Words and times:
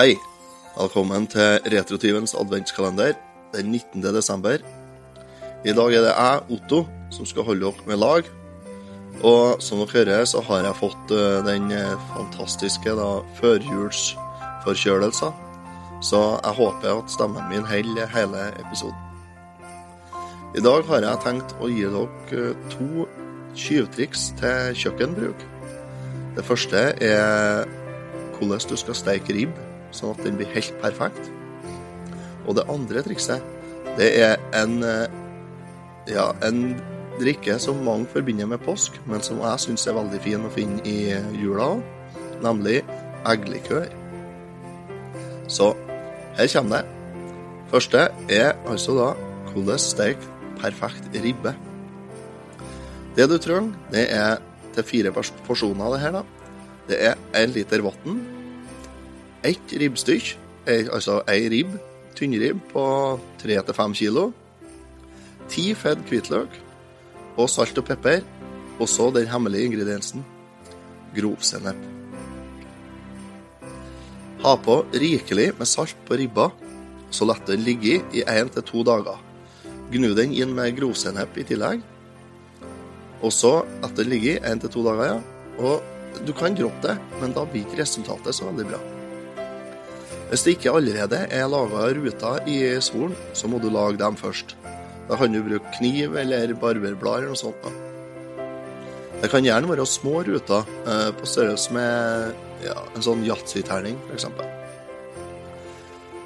Hei. 0.00 0.14
Velkommen 0.78 1.26
til 1.28 1.58
Retrotyvens 1.68 2.32
adventskalender 2.40 3.18
den 3.52 3.66
19. 3.66 4.00
desember. 4.14 4.62
I 5.64 5.74
dag 5.76 5.92
er 5.92 6.06
det 6.06 6.14
jeg, 6.14 6.40
Otto, 6.56 6.78
som 7.12 7.26
skal 7.28 7.44
holde 7.44 7.66
dere 7.66 7.84
med 7.90 8.00
lag. 8.00 8.30
Og 9.20 9.60
som 9.60 9.82
dere 9.82 9.92
hører, 9.92 10.24
så 10.24 10.40
har 10.40 10.64
jeg 10.64 10.78
fått 10.80 11.12
eh, 11.12 11.44
den 11.44 11.68
eh, 11.76 12.00
fantastiske 12.14 12.96
førjulsforkjølelsen. 13.42 15.36
Så 16.00 16.24
jeg 16.32 16.58
håper 16.62 16.96
at 16.96 17.12
stemmen 17.12 17.52
min 17.52 17.68
holder 17.68 18.08
hele 18.16 18.48
episoden. 18.64 18.96
I 20.56 20.64
dag 20.64 20.80
har 20.88 21.10
jeg 21.10 21.24
tenkt 21.28 21.56
å 21.60 21.68
gi 21.68 21.84
dere 21.84 22.08
eh, 22.40 22.68
to 22.72 23.04
tyvtriks 23.52 24.30
til 24.40 24.76
kjøkkenbruk. 24.80 25.48
Det 26.38 26.48
første 26.48 26.88
er 26.96 27.68
hvordan 28.38 28.70
du 28.70 28.80
skal 28.80 28.96
steke 28.96 29.36
ribb, 29.36 29.66
sånn 29.94 30.14
at 30.14 30.22
den 30.24 30.38
blir 30.38 30.50
helt 30.54 30.76
perfekt. 30.82 31.30
Og 32.46 32.56
det 32.58 32.66
andre 32.72 33.02
trikset, 33.06 33.44
det 33.98 34.10
er 34.22 34.36
en, 34.56 34.82
eh, 34.84 35.06
ja, 36.10 36.30
en 36.46 36.76
drikke 37.20 37.58
som 37.60 37.84
mange 37.84 38.08
forbinder 38.12 38.48
med 38.48 38.62
påsk, 38.64 38.96
men 39.06 39.22
som 39.22 39.40
jeg 39.44 39.64
syns 39.66 39.86
er 39.86 39.98
veldig 39.98 40.20
fin 40.24 40.46
å 40.46 40.52
finne 40.54 40.80
i 40.88 41.12
jula 41.36 41.74
òg, 41.76 41.82
nemlig 42.42 42.80
eggelikør. 43.28 43.88
Så 45.50 45.74
her 46.38 46.48
kommer 46.54 46.80
det. 46.80 46.96
Første 47.70 48.08
er 48.30 48.54
altså 48.66 48.96
da 48.96 49.10
hvordan 49.50 49.78
steke 49.78 50.38
perfekt 50.60 51.14
ribbe. 51.22 51.54
Det 53.16 53.26
du 53.30 53.36
trenger, 53.42 53.74
det 53.92 54.06
er 54.14 54.38
til 54.74 54.86
fire 54.86 55.12
porsjoner 55.12 55.86
av 55.86 55.94
det 55.94 56.02
her, 56.04 56.12
da. 56.20 56.22
Det 56.90 56.98
er 57.10 57.18
én 57.38 57.52
liter 57.54 57.82
vann, 57.84 58.20
ett 59.46 59.72
ribbstykk, 59.72 60.34
altså 60.68 61.20
ei 61.30 61.48
ribb, 61.52 61.76
tynnribb 62.16 62.60
på 62.72 62.84
tre 63.40 63.56
til 63.64 63.76
fem 63.76 63.94
kilo, 63.96 64.26
ti 65.50 65.70
fedd 65.74 66.02
hvitløk 66.08 66.58
og 67.40 67.48
salt 67.50 67.78
og 67.80 67.86
pepper, 67.88 68.20
og 68.80 68.88
så 68.88 69.10
den 69.14 69.28
hemmelige 69.28 69.70
ingrediensen 69.70 70.24
grovsennep. 71.16 71.80
Ha 74.40 74.54
på 74.56 74.76
rikelig 74.92 75.50
med 75.58 75.68
salt 75.68 75.96
på 76.08 76.16
ribba, 76.16 76.48
så 77.10 77.26
la 77.28 77.36
den 77.46 77.64
ligge 77.66 77.98
i 78.16 78.22
én 78.22 78.48
til 78.52 78.64
to 78.64 78.84
dager. 78.86 79.18
Gnu 79.90 80.14
den 80.14 80.32
inn 80.32 80.54
med 80.54 80.76
grovsennep 80.78 81.36
i 81.36 81.44
tillegg. 81.44 81.82
Og 83.20 83.32
så 83.34 83.66
la 83.82 83.90
den 83.96 84.08
ligge 84.08 84.38
i 84.38 84.40
én 84.40 84.62
til 84.62 84.72
to 84.72 84.84
dager, 84.86 85.10
ja. 85.10 85.18
Og 85.58 86.24
du 86.24 86.32
kan 86.32 86.56
droppe 86.56 86.88
det, 86.88 86.96
men 87.20 87.36
da 87.36 87.44
blir 87.44 87.66
ikke 87.66 87.82
resultatet 87.82 88.36
så 88.36 88.48
veldig 88.48 88.70
bra. 88.70 88.99
Hvis 90.30 90.44
det 90.46 90.52
ikke 90.54 90.70
allerede 90.78 91.24
er 91.26 91.48
laga 91.50 91.88
ruter 91.96 92.44
i 92.46 92.58
solen, 92.78 93.16
så 93.34 93.48
må 93.50 93.58
du 93.58 93.66
lage 93.66 93.98
dem 93.98 94.14
først. 94.16 94.54
Da 95.08 95.16
kan 95.18 95.32
du 95.34 95.42
bruke 95.42 95.72
kniv 95.74 96.14
eller 96.20 96.52
barberblad 96.54 97.24
eller 97.24 97.32
noe 97.32 97.40
sånt. 97.40 97.66
Det 99.20 99.28
kan 99.32 99.42
gjerne 99.44 99.68
være 99.68 99.86
små 99.90 100.22
ruter 100.24 100.68
eh, 100.86 101.10
på 101.18 101.26
størrelse 101.26 101.74
med 101.74 102.62
ja, 102.62 102.76
en 102.94 103.04
sånn 103.04 103.24
yatzyterning, 103.26 103.98
f.eks. 104.06 104.28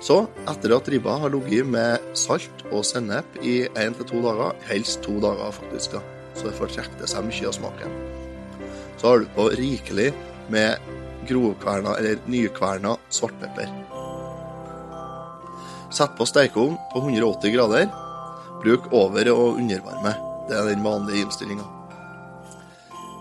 Så, 0.04 0.18
etter 0.52 0.74
at 0.76 0.90
ribba 0.92 1.16
har 1.22 1.32
ligget 1.32 1.72
med 1.72 2.12
salt 2.18 2.66
og 2.68 2.84
sennep 2.84 3.38
i 3.40 3.62
én 3.72 3.96
til 3.96 4.10
to 4.10 4.20
dager, 4.26 4.52
helst 4.68 5.00
to 5.06 5.16
dager 5.24 5.56
faktisk, 5.62 5.96
så 6.36 6.44
det 6.44 6.54
får 6.60 6.74
trekke 6.76 7.08
seg 7.08 7.24
mye 7.30 7.48
av 7.48 7.56
smaken, 7.56 7.96
så 9.00 9.08
har 9.14 9.24
du 9.24 9.32
på 9.32 9.48
rikelig 9.56 10.10
med 10.52 10.92
grovkverna 11.24 11.96
eller 11.96 12.20
nykverna 12.28 12.98
svartpepper. 13.08 13.93
Sett 15.94 16.16
på 16.18 16.26
stekeovn 16.26 16.74
på 16.92 16.98
180 16.98 17.52
grader. 17.54 17.86
Bruk 18.62 18.92
over- 18.92 19.30
og 19.32 19.60
undervarme. 19.60 20.14
Det 20.48 20.56
er 20.58 20.68
den 20.68 20.84
vanlige 20.84 21.22
innstillinga. 21.22 21.62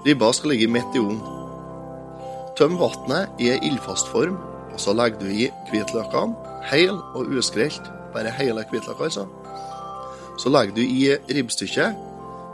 Ribba 0.06 0.32
skal 0.34 0.50
ligge 0.50 0.68
midt 0.68 0.96
i 0.96 1.00
ovnen. 1.00 1.22
Tøm 2.58 2.80
vannet 2.80 3.30
i 3.40 3.52
ei 3.52 3.60
ildfast 3.68 4.10
form, 4.10 4.40
og 4.74 4.80
så 4.80 4.94
legger 4.94 5.20
du 5.20 5.26
i 5.26 5.52
hvitløkene, 5.70 6.34
hel 6.72 6.98
og 7.14 7.30
uskrelt. 7.38 7.92
Bare 8.14 8.34
hele 8.40 8.66
hvitløka, 8.72 9.04
altså. 9.04 9.28
Så 10.38 10.50
legger 10.50 10.76
du 10.76 10.82
i 10.82 11.14
ribbstykket 11.30 11.96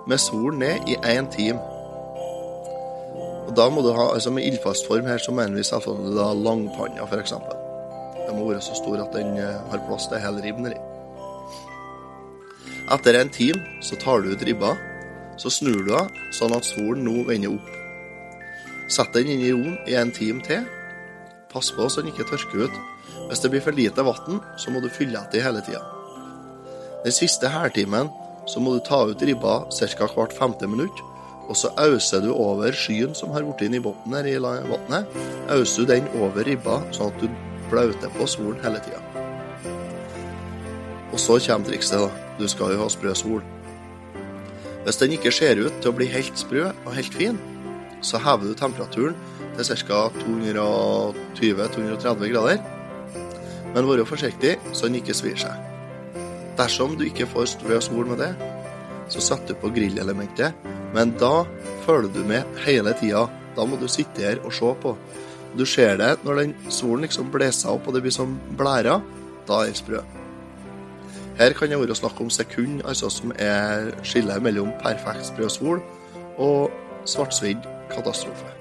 med 0.08 0.18
sol 0.18 0.58
ned 0.58 0.88
i 0.88 0.96
én 0.96 1.32
time. 1.32 1.60
Og 3.48 3.56
da 3.56 3.70
må 3.70 3.82
du 3.82 3.94
ha, 3.94 4.14
altså 4.14 4.32
Med 4.32 4.44
ildfast 4.44 4.88
form 4.88 5.06
her 5.06 5.18
så 5.18 5.32
mener 5.32 5.56
vi 5.56 5.64
selvfølgelig 5.64 6.16
da 6.16 6.34
langpanna, 6.34 7.08
f.eks. 7.08 7.34
Den 8.30 8.38
må 8.38 8.52
være 8.52 8.62
så 8.62 8.76
stor 8.78 9.02
at 9.02 9.16
den 9.16 9.40
eh, 9.42 9.58
har 9.72 9.80
plass 9.88 10.06
til 10.06 10.22
hele 10.22 10.44
ribben. 10.44 10.70
Etter 12.94 13.18
en 13.18 13.32
time 13.34 13.82
så 13.82 13.98
tar 13.98 14.22
du 14.22 14.30
ut 14.30 14.46
ribba, 14.46 14.76
så 15.42 15.50
snur 15.50 15.82
du 15.88 15.96
av 15.98 16.14
sånn 16.38 16.54
at 16.54 16.68
solen 16.68 17.08
nå 17.08 17.24
vender 17.26 17.56
opp. 17.56 17.72
Sett 18.90 19.18
den 19.18 19.32
inn 19.34 19.42
i 19.42 19.50
ovnen 19.56 19.80
i 19.90 19.98
en 19.98 20.14
time 20.14 20.46
til. 20.46 20.62
Pass 21.50 21.72
på 21.74 21.90
så 21.90 22.04
den 22.04 22.14
ikke 22.14 22.28
tørker 22.30 22.70
ut. 22.70 22.80
Hvis 23.32 23.42
det 23.42 23.50
blir 23.50 23.66
for 23.66 23.74
lite 23.74 24.06
vann, 24.06 24.44
så 24.62 24.70
må 24.70 24.82
du 24.82 24.92
fylle 24.94 25.18
etter 25.18 25.48
hele 25.48 25.66
tida. 25.66 25.82
Den 27.02 27.16
siste 27.16 27.50
hæltimen 27.50 28.14
så 28.50 28.62
må 28.62 28.78
du 28.78 28.82
ta 28.86 29.08
ut 29.10 29.26
ribba 29.26 29.64
ca. 29.74 30.14
hvert 30.14 30.38
femte 30.38 30.70
minutt, 30.70 31.02
og 31.50 31.58
så 31.58 31.74
auser 31.82 32.22
du 32.22 32.30
over 32.34 32.78
skyen 32.78 33.18
som 33.18 33.34
har 33.34 33.42
blitt 33.42 33.66
inn 33.66 33.82
i 33.82 33.82
bunnen 33.82 34.14
her 34.14 34.30
i 34.30 34.38
vannet. 34.38 35.22
Auser 35.50 35.82
du 35.86 35.96
den 35.96 36.10
over 36.22 36.46
ribba, 36.46 36.84
sånn 36.94 37.10
at 37.10 37.22
du 37.22 37.49
blauter 37.72 38.10
på 38.18 38.24
solen 38.28 38.60
hele 38.64 38.80
tida. 38.86 39.02
Og 41.12 41.20
så 41.20 41.40
kommer 41.46 41.66
trikset, 41.70 42.00
da. 42.00 42.10
Du 42.40 42.48
skal 42.48 42.72
jo 42.74 42.82
ha 42.84 42.90
sprø 42.90 43.14
sol. 43.18 43.42
Hvis 44.86 45.00
den 45.02 45.12
ikke 45.16 45.32
ser 45.36 45.56
ut 45.60 45.74
til 45.82 45.90
å 45.92 45.98
bli 45.98 46.08
helt 46.10 46.38
sprø 46.40 46.64
og 46.72 46.96
helt 46.96 47.14
fin, 47.14 47.38
så 48.02 48.18
hever 48.24 48.46
du 48.48 48.54
temperaturen 48.58 49.16
til 49.58 49.66
ca. 49.88 50.00
220-230 50.22 52.32
grader. 52.32 52.58
Men 53.74 53.86
vær 53.86 54.06
forsiktig 54.08 54.54
så 54.72 54.86
den 54.88 54.96
ikke 55.02 55.18
svir 55.18 55.38
seg. 55.38 55.54
Dersom 56.60 56.92
du 57.00 57.04
ikke 57.08 57.30
får 57.30 57.46
sprø 57.54 57.76
sol 57.84 58.06
med 58.10 58.18
det, 58.24 58.34
så 59.10 59.20
setter 59.24 59.48
du 59.54 59.60
på 59.62 59.74
grillelementet, 59.74 60.52
men 60.94 61.08
da 61.22 61.36
følger 61.86 62.12
du 62.14 62.22
med 62.28 62.42
hele 62.66 62.92
tida. 63.00 63.22
Da 63.56 63.62
må 63.66 63.76
du 63.80 63.88
sitte 63.92 64.22
her 64.24 64.38
og 64.46 64.54
se 64.54 64.70
på. 64.84 64.92
Du 65.58 65.66
ser 65.66 65.98
det 65.98 66.12
når 66.24 66.42
den 66.44 66.56
solen 66.70 67.08
liksom 67.08 67.32
blåser 67.34 67.72
opp 67.74 67.88
og 67.88 67.96
det 67.96 68.04
blir 68.06 68.14
som 68.14 68.38
blærer. 68.58 69.02
Da 69.48 69.62
er 69.62 69.72
den 69.72 69.80
sprø. 69.80 70.04
Her 71.40 71.56
kan 71.56 71.72
det 71.72 71.80
være 71.80 71.96
snakk 71.96 72.20
om 72.22 72.30
sekund, 72.30 72.82
altså 72.86 73.10
som 73.10 73.32
er 73.40 73.94
skillet 74.04 74.44
mellom 74.44 74.74
perfekt 74.84 75.30
sprø 75.32 75.48
sol 75.50 75.80
og 76.38 76.72
svartsvidd 77.08 77.64
katastrofe. 77.94 78.52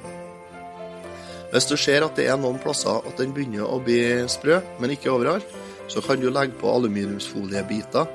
Hvis 1.52 1.66
du 1.66 1.76
ser 1.76 2.04
at 2.04 2.16
det 2.16 2.28
er 2.28 2.36
noen 2.38 2.60
plasser 2.62 3.02
at 3.08 3.18
den 3.18 3.32
begynner 3.34 3.66
å 3.66 3.80
bli 3.82 3.98
sprø, 4.28 4.60
men 4.80 4.92
ikke 4.94 5.10
overalt, 5.10 5.48
så 5.88 6.00
kan 6.04 6.20
du 6.20 6.28
legge 6.30 6.56
på 6.60 6.70
aluminiumsfoliebiter 6.70 8.06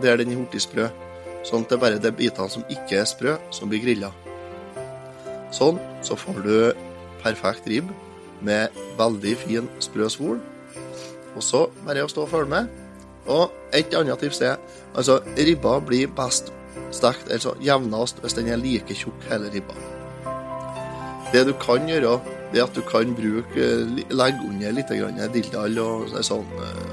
der 0.00 0.16
den 0.16 0.32
er 0.32 0.44
blitt 0.48 0.64
sprø, 0.64 0.86
sånn 1.44 1.66
at 1.66 1.72
det 1.72 1.76
er 1.76 1.82
bare 1.82 2.00
de 2.00 2.12
bitene 2.14 2.48
som 2.48 2.64
ikke 2.72 3.02
er 3.02 3.08
sprø, 3.10 3.36
som 3.52 3.68
blir 3.68 3.82
grilla. 3.84 4.12
Sånn 5.52 5.80
så 6.06 6.16
får 6.16 6.40
du 6.46 6.56
perfekt 7.22 7.68
ribb 7.70 7.90
med 8.44 8.76
veldig 8.98 9.34
fin, 9.40 9.68
sprø 9.82 10.08
svol. 10.12 10.40
Og 11.36 11.42
så 11.44 11.66
bare 11.84 12.04
å 12.04 12.10
stå 12.10 12.24
og 12.24 12.32
følge 12.32 12.50
med. 12.54 12.70
Og 13.30 13.52
et 13.76 13.94
annet 13.94 14.18
tips 14.18 14.40
er 14.42 14.58
altså 14.96 15.20
ribba 15.36 15.76
blir 15.84 16.10
best 16.16 16.50
stekt, 16.94 17.30
altså 17.30 17.54
jevnest, 17.62 18.20
hvis 18.22 18.34
den 18.38 18.50
er 18.50 18.60
like 18.60 18.94
tjukk 18.96 19.26
hele 19.30 19.50
ribba. 19.52 19.76
Det 21.30 21.44
du 21.46 21.52
kan 21.62 21.86
gjøre, 21.86 22.16
det 22.50 22.58
er 22.58 22.66
at 22.66 22.74
du 22.74 22.82
kan 22.82 23.12
bruke 23.14 23.66
legge 24.10 24.46
under 24.48 24.72
litt 24.74 24.90
dilldall 24.90 25.78
og 25.78 26.16
sånn 26.26 26.48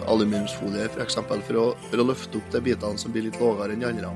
aluminiumsfolie 0.06 0.86
f.eks. 0.92 1.18
For, 1.18 1.42
for, 1.48 1.88
for 1.90 2.04
å 2.04 2.06
løfte 2.12 2.38
opp 2.38 2.52
de 2.54 2.62
bitene 2.70 3.02
som 3.02 3.14
blir 3.16 3.26
litt 3.26 3.40
lavere 3.42 3.74
enn 3.74 3.82
de 3.82 3.90
andre. 3.90 4.14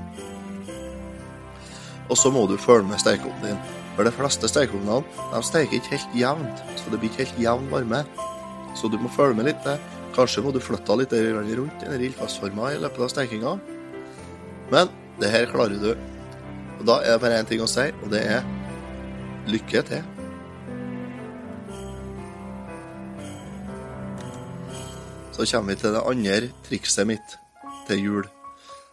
Og 2.06 2.18
så 2.18 2.30
må 2.30 2.46
du 2.46 2.54
følge 2.60 2.86
med 2.92 3.02
stekeovnen 3.02 3.48
din. 3.48 3.81
For 3.96 4.08
de 4.08 4.12
fleste 4.14 4.48
stekeovnene 4.48 5.02
de 5.32 5.42
steker 5.44 5.78
ikke 5.78 5.96
helt 5.96 6.14
jevnt, 6.16 6.62
så 6.80 6.92
det 6.92 7.00
blir 7.00 7.12
ikke 7.12 7.26
helt 7.26 7.42
jevn 7.44 7.68
varme. 7.72 8.04
Så 8.78 8.88
du 8.88 8.96
må 9.00 9.10
følge 9.12 9.36
med 9.36 9.50
litt. 9.50 9.68
Kanskje 10.16 10.44
må 10.44 10.52
du 10.52 10.60
flytte 10.60 10.96
litt 10.96 11.12
rundt 11.12 11.84
den 11.84 12.06
ildfastforma 12.08 12.72
i 12.72 12.80
løpet 12.80 13.04
av 13.04 13.12
stekinga. 13.12 13.52
Men 14.72 14.92
det 15.20 15.30
her 15.32 15.48
klarer 15.52 15.76
du. 15.80 15.92
Og 16.80 16.86
da 16.88 16.98
er 17.02 17.14
det 17.14 17.22
bare 17.22 17.40
én 17.42 17.48
ting 17.48 17.60
å 17.62 17.68
si, 17.70 17.84
og 18.02 18.12
det 18.12 18.24
er 18.32 18.46
lykke 19.52 19.84
til. 19.88 20.04
Så 25.32 25.48
kommer 25.48 25.72
vi 25.72 25.80
til 25.80 25.94
det 25.96 26.06
andre 26.06 26.48
trikset 26.68 27.08
mitt 27.08 27.36
til 27.88 28.00
jul. 28.06 28.24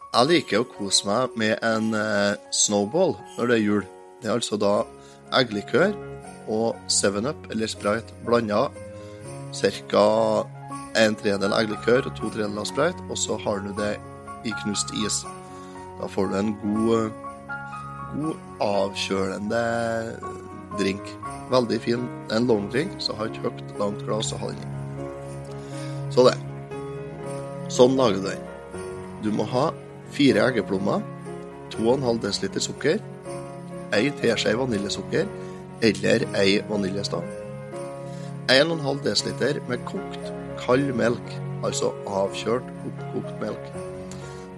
Jeg 0.10 0.30
liker 0.32 0.64
å 0.64 0.68
kose 0.68 1.06
meg 1.06 1.36
med 1.38 1.60
en 1.64 1.94
eh, 1.94 2.40
snowball 2.56 3.18
når 3.38 3.52
det 3.52 3.58
er 3.60 3.66
jul. 3.66 3.88
Det 4.20 4.28
er 4.28 4.36
altså 4.36 4.58
da 4.60 4.84
eggelikør 5.38 5.94
og 6.50 6.76
7-Up 6.92 7.50
eller 7.54 7.70
Sprite 7.72 8.16
blanda 8.26 8.68
ca. 9.54 10.46
en 10.98 11.16
tredjedel 11.16 11.54
eggelikør 11.54 12.10
og 12.10 12.16
to 12.18 12.30
tredeler 12.34 12.66
sprite, 12.66 13.02
og 13.10 13.18
så 13.18 13.38
har 13.38 13.62
du 13.64 13.72
det 13.78 13.96
i 14.46 14.54
knust 14.64 14.92
is. 15.06 15.24
Da 16.00 16.08
får 16.08 16.30
du 16.30 16.36
en 16.40 16.54
god, 16.62 17.12
god 18.14 18.36
avkjølende 18.62 19.64
drink. 20.80 21.02
Veldig 21.52 21.80
fin. 21.82 22.08
En 22.32 22.48
long 22.48 22.70
drink, 22.72 22.92
så 23.00 23.16
ha 23.18 23.26
et 23.26 23.38
høyt, 23.44 23.64
langt 23.80 24.04
glass 24.06 24.34
å 24.34 24.42
ha 24.42 24.52
den 24.52 24.62
i. 24.62 24.70
Så 26.14 26.26
det. 26.26 26.38
Sånn 27.70 27.98
lager 27.98 28.22
du 28.22 28.30
den. 28.30 28.46
Du 29.24 29.32
må 29.36 29.46
ha 29.50 29.70
fire 30.14 30.48
eggeplommer, 30.50 31.04
2,5 31.74 32.22
dl 32.24 32.62
sukker, 32.64 33.02
ei 33.96 34.12
teskje 34.22 34.56
vaniljesukker 34.60 35.30
eller 35.82 36.26
ei 36.38 36.60
vaniljestang. 36.70 37.26
1,5 38.50 39.04
dl 39.40 39.60
med 39.70 39.84
kokt, 39.86 40.32
kald 40.58 40.94
melk, 40.98 41.36
altså 41.64 41.92
avkjølt, 42.08 42.66
oppkokt 42.90 43.36
melk. 43.42 43.68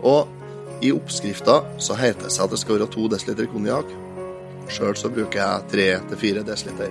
Og 0.07 0.28
i 0.81 0.94
oppskrifta 0.95 1.60
så 1.78 1.98
heter 2.00 2.25
det 2.25 2.33
seg 2.33 2.48
at 2.48 2.56
det 2.56 2.62
skal 2.62 2.80
være 2.80 2.92
2 2.95 3.10
dl 3.12 3.50
konjakk. 3.51 3.92
Sjøl 4.72 4.95
så 4.95 5.12
bruker 5.12 5.42
jeg 5.42 6.00
3-4 6.16 6.45
dl. 6.48 6.86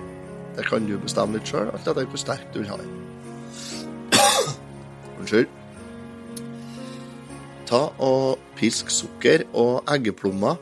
Det 0.55 0.67
kan 0.67 0.85
du 0.85 0.97
bestemme 0.99 1.39
litt 1.39 1.49
sjøl, 1.49 1.71
alt 1.71 1.87
etter 1.87 2.05
hvor 2.05 2.21
sterk 2.21 2.45
du 2.53 2.61
vil 2.61 2.69
ha 2.69 2.77
den. 2.77 2.91
Unnskyld. 5.19 5.49
Ta 7.71 7.85
og 8.03 8.39
pisk 8.59 8.91
sukker 8.91 9.47
og 9.57 9.87
eggeplommer. 9.89 10.59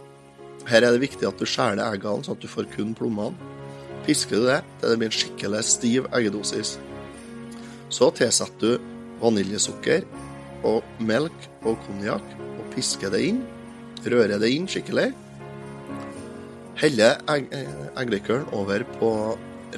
Her 0.69 0.85
er 0.85 0.93
det 0.93 1.01
viktig 1.01 1.25
at 1.25 1.39
du 1.39 1.47
skjærer 1.49 1.81
eggene, 1.81 2.21
sånn 2.25 2.37
at 2.37 2.43
du 2.43 2.49
får 2.49 2.69
kun 2.75 2.93
plommene. 2.97 3.33
Pisker 4.05 4.37
du 4.37 4.47
det 4.47 4.59
til 4.79 4.91
det 4.91 4.97
blir 5.01 5.09
en 5.09 5.17
skikkelig 5.17 5.61
stiv 5.65 6.09
eggedosis. 6.15 6.75
Så 7.89 8.11
tilsetter 8.17 8.77
du 8.77 8.89
vaniljesukker 9.19 10.05
og 10.69 10.85
melk 11.01 11.47
og 11.65 11.79
konjakk 11.87 12.35
og 12.51 12.69
pisker 12.75 13.11
det 13.13 13.23
inn. 13.31 13.41
Rører 14.05 14.37
det 14.41 14.51
inn 14.53 14.69
skikkelig. 14.69 15.09
Heller 16.79 17.17
egg, 17.33 17.49
eggelikøren 17.99 18.47
over 18.55 18.85
på 18.99 19.11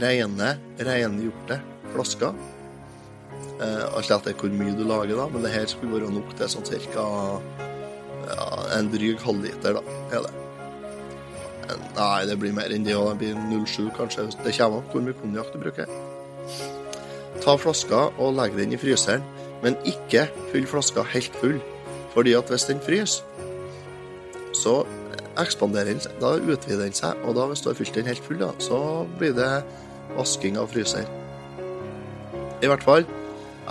rene, 0.02 0.54
rengjorte 0.78 1.58
flasker. 1.96 2.36
Eh, 3.62 3.88
alt 3.96 4.12
etter 4.14 4.36
hvor 4.38 4.54
mye 4.54 4.76
du 4.78 4.84
lager, 4.86 5.16
da, 5.18 5.26
men 5.32 5.46
det 5.46 5.56
her 5.56 5.68
skulle 5.72 5.98
være 5.98 6.14
nok 6.14 6.36
til 6.38 6.52
sånn 6.52 6.68
ca. 6.68 7.08
ja, 8.28 8.46
en 8.78 8.92
dryg 8.94 9.22
halvliter, 9.24 9.80
da. 9.80 10.00
Er 10.12 10.28
det. 10.28 10.51
Nei, 11.98 12.26
det 12.30 12.38
blir 12.40 12.56
mer 12.56 12.74
enn 12.74 12.86
det, 12.86 12.96
og 12.98 13.12
det 13.12 13.18
blir 13.22 13.66
07 13.66 13.92
kanskje. 13.98 14.28
Det 14.46 14.56
kommer 14.58 14.82
an 14.82 14.90
hvor 14.92 15.06
mye 15.06 15.18
konjakk 15.20 15.52
du 15.54 15.60
bruker. 15.62 15.92
Ta 17.42 17.56
flaska 17.58 18.08
og 18.22 18.36
legg 18.38 18.58
den 18.58 18.76
i 18.76 18.80
fryseren, 18.82 19.24
men 19.64 19.78
ikke 19.88 20.28
fyll 20.52 20.68
flaska 20.70 21.06
helt 21.14 21.38
full. 21.42 21.60
Fordi 22.14 22.36
at 22.38 22.50
hvis 22.52 22.68
den 22.68 22.82
fryser, 22.84 23.24
så 24.58 24.82
ekspanderer 25.40 25.94
den 25.94 26.02
seg, 26.04 26.18
da 26.20 26.36
utvider 26.36 26.84
den 26.84 26.96
seg, 26.96 27.18
og 27.24 27.38
da 27.38 27.48
hvis 27.50 27.64
du 27.64 27.70
har 27.72 27.78
fylt 27.80 27.96
den 27.96 28.10
helt 28.10 28.24
full, 28.26 28.42
da, 28.42 28.52
så 28.60 28.80
blir 29.18 29.34
det 29.38 29.50
vasking 30.18 30.60
av 30.60 30.70
fryser. 30.74 31.08
I 32.62 32.70
hvert 32.70 32.84
fall 32.86 33.08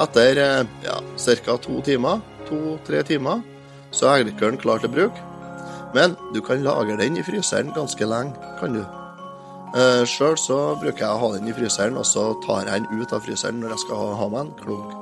etter 0.01 0.41
ja, 0.85 0.97
ca. 1.45 1.57
to 1.61 1.81
timer, 1.85 2.23
to-tre 2.49 3.03
timer, 3.07 3.43
så 3.91 4.09
er 4.09 4.21
eggelikøren 4.21 4.59
klar 4.59 4.81
til 4.81 4.93
bruk. 4.95 5.19
Men 5.95 6.17
du 6.35 6.41
kan 6.45 6.63
lagre 6.63 6.99
den 7.01 7.19
i 7.19 7.25
fryseren 7.27 7.73
ganske 7.75 8.07
lenge, 8.07 8.35
kan 8.61 8.75
du. 8.77 8.83
Eh, 9.75 10.03
Sjøl 10.07 10.37
så 10.39 10.59
bruker 10.81 11.05
jeg 11.05 11.11
å 11.11 11.21
ha 11.23 11.33
den 11.37 11.51
i 11.51 11.55
fryseren, 11.55 11.99
og 11.99 12.07
så 12.07 12.33
tar 12.47 12.67
jeg 12.67 12.85
den 12.87 13.03
ut 13.03 13.13
av 13.15 13.23
fryseren 13.27 13.61
når 13.63 13.75
jeg 13.75 13.85
skal 13.87 14.17
ha 14.19 14.29
meg 14.33 14.41
en 14.47 14.57
klunk. 14.63 14.97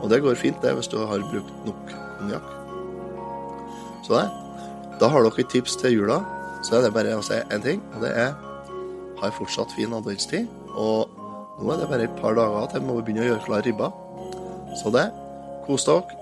Og 0.00 0.08
det 0.12 0.22
går 0.24 0.38
fint, 0.40 0.60
det, 0.62 0.74
hvis 0.76 0.88
du 0.88 0.98
har 1.00 1.24
brukt 1.32 1.64
nok 1.66 1.96
konjakk. 2.18 2.52
Så 4.06 4.16
det. 4.16 4.28
Da 5.00 5.08
har 5.08 5.24
dere 5.24 5.40
et 5.40 5.52
tips 5.52 5.76
til 5.80 6.00
jula. 6.00 6.20
Så 6.64 6.76
er 6.76 6.84
det 6.84 6.92
bare 6.92 7.16
å 7.16 7.24
si 7.24 7.36
én 7.48 7.64
ting, 7.64 7.80
og 7.94 8.04
det 8.04 8.12
er 8.12 8.34
har 9.20 9.32
fortsatt 9.36 9.72
fin 9.76 9.92
adventstid. 9.92 10.48
Og 10.76 11.08
nå 11.60 11.72
er 11.72 11.82
det 11.82 11.88
bare 11.90 12.06
et 12.08 12.20
par 12.20 12.36
dager 12.38 12.70
til 12.72 12.82
vi 12.82 12.88
må 12.88 13.00
begynne 13.00 13.24
å 13.24 13.30
gjøre 13.30 13.44
klar 13.46 13.64
ribba. 13.66 13.90
Så 14.80 14.92
det. 14.94 15.08
Kos 15.66 15.84
dere. 15.88 16.18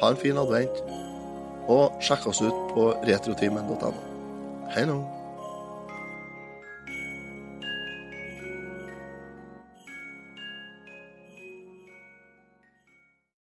Ha 0.00 0.12
en 0.12 0.20
fin 0.20 0.40
advent. 0.40 0.82
Og 1.68 2.00
sjekk 2.02 2.30
oss 2.30 2.40
ut 2.42 2.60
på 2.72 2.90
retroteamen.no. 3.04 3.92
Hei 4.74 4.86
nå. 4.88 5.00